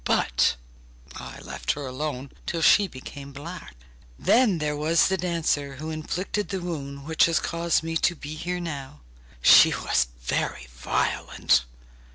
[0.03, 0.55] But
[1.15, 3.75] I left her alone, till she became black.
[4.17, 8.33] Then there was the dancer, who inflicted the wound which has caused me to be
[8.33, 9.01] here now;
[9.43, 11.65] she was very violent!